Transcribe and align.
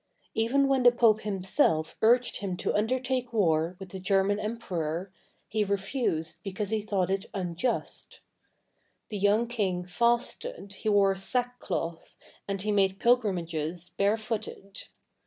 Even 0.33 0.67
when 0.67 0.81
the 0.81 0.91
pope 0.91 1.21
himself 1.21 1.95
urged 2.01 2.37
him 2.37 2.57
to 2.57 2.73
undertake 2.73 3.31
war 3.31 3.75
with 3.77 3.89
the 3.89 3.99
German 3.99 4.39
emperor, 4.39 5.13
he 5.47 5.63
refused 5.63 6.41
because 6.41 6.71
he 6.71 6.81
thought 6.81 7.11
it 7.11 7.27
unjust. 7.35 8.19
The 9.09 9.19
young 9.19 9.45
king 9.45 9.85
fasted, 9.85 10.73
he 10.73 10.89
wore 10.89 11.13
sackcloth, 11.13 12.17
and 12.47 12.63
he 12.63 12.71
made 12.71 12.99
pilgrimages 12.99 13.89
barefooted. 13.89 14.85